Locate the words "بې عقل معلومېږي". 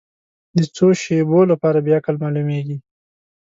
1.85-2.77